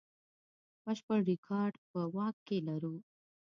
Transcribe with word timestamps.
بشپړ 0.83 1.19
ریکارډ 1.31 1.73
په 1.91 1.99
واک 2.15 2.35
کې 2.47 2.57
لرو. 2.67 2.95